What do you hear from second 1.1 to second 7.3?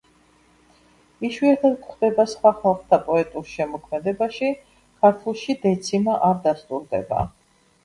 იშვიათად გვხვდება სხვა ხალხთა პოეტურ შემოქმედებაში, ქართულში დეციმა არ დასტურდება.